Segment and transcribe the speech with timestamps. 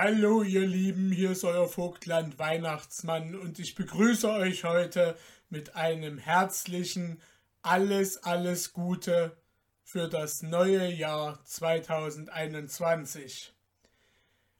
[0.00, 5.16] Hallo ihr Lieben, hier ist euer Vogtland Weihnachtsmann und ich begrüße euch heute
[5.50, 7.20] mit einem herzlichen
[7.62, 9.36] alles, alles Gute
[9.82, 13.52] für das neue Jahr 2021.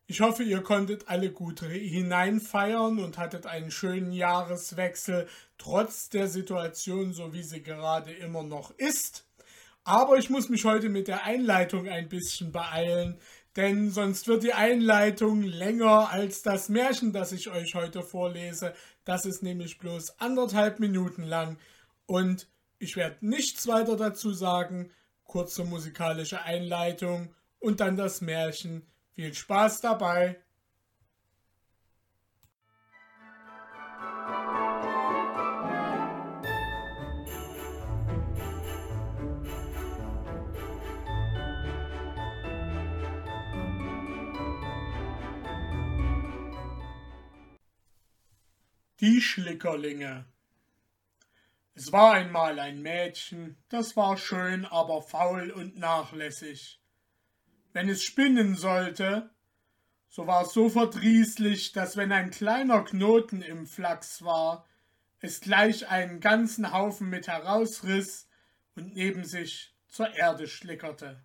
[0.08, 7.12] Ich hoffe, ihr konntet alle gut hineinfeiern und hattet einen schönen Jahreswechsel, trotz der Situation,
[7.12, 9.27] so wie sie gerade immer noch ist.
[9.88, 13.18] Aber ich muss mich heute mit der Einleitung ein bisschen beeilen,
[13.56, 18.74] denn sonst wird die Einleitung länger als das Märchen, das ich euch heute vorlese.
[19.06, 21.56] Das ist nämlich bloß anderthalb Minuten lang
[22.04, 24.90] und ich werde nichts weiter dazu sagen.
[25.24, 28.82] Kurze musikalische Einleitung und dann das Märchen.
[29.14, 30.36] Viel Spaß dabei!
[49.00, 50.24] Die Schlickerlinge.
[51.76, 56.80] Es war einmal ein Mädchen, das war schön, aber faul und nachlässig.
[57.72, 59.30] Wenn es spinnen sollte,
[60.08, 64.66] so war es so verdrießlich, dass wenn ein kleiner Knoten im Flachs war,
[65.20, 68.28] es gleich einen ganzen Haufen mit herausriss
[68.74, 71.22] und neben sich zur Erde schlickerte.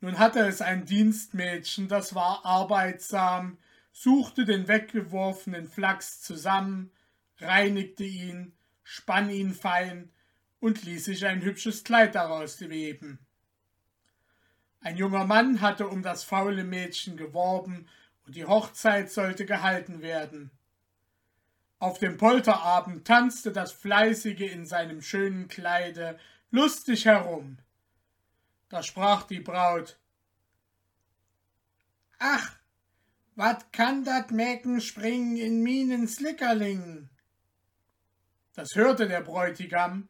[0.00, 3.58] Nun hatte es ein Dienstmädchen, das war arbeitsam,
[3.94, 6.90] suchte den weggeworfenen Flachs zusammen,
[7.38, 10.12] reinigte ihn, spann ihn fein
[10.58, 13.24] und ließ sich ein hübsches Kleid daraus weben.
[14.80, 17.86] Ein junger Mann hatte um das faule Mädchen geworben
[18.26, 20.50] und die Hochzeit sollte gehalten werden.
[21.78, 26.18] Auf dem Polterabend tanzte das Fleißige in seinem schönen Kleide
[26.50, 27.58] lustig herum.
[28.68, 29.98] Da sprach die Braut
[32.18, 32.56] Ach,
[33.36, 37.08] wat kann dat Mäken springen in minen Slickerling?
[38.54, 40.08] Das hörte der Bräutigam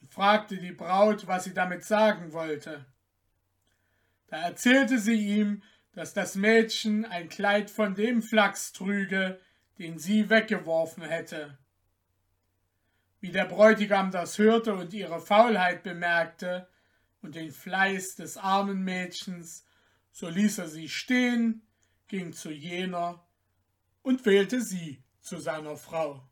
[0.00, 2.86] und fragte die Braut, was sie damit sagen wollte.
[4.28, 9.40] Da erzählte sie ihm, dass das Mädchen ein Kleid von dem Flachs trüge,
[9.78, 11.58] den sie weggeworfen hätte.
[13.20, 16.68] Wie der Bräutigam das hörte und ihre Faulheit bemerkte
[17.22, 19.64] und den Fleiß des armen Mädchens,
[20.10, 21.62] so ließ er sie stehen
[22.14, 23.26] ging zu jener
[24.02, 26.22] und wählte sie zu seiner Frau.